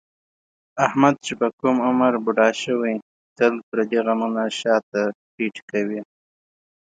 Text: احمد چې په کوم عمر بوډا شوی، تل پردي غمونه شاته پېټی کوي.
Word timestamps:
احمد 0.85 1.15
چې 1.25 1.33
په 1.39 1.47
کوم 1.59 1.75
عمر 1.87 2.13
بوډا 2.23 2.49
شوی، 2.63 2.95
تل 3.37 3.53
پردي 3.67 3.99
غمونه 4.05 4.43
شاته 4.59 5.01
پېټی 5.35 5.63
کوي. 5.71 5.99